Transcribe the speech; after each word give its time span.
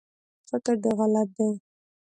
فکر 0.49 0.75
دی 0.83 0.91
غلط 0.97 1.29
دی 1.37 1.49